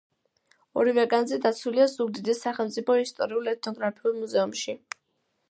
[0.83, 4.79] ორივე განძი დაცულია ზუგდიდის სახელმწიფო ისტორიულ-ეთნოგრაფიულ მუზეუმში.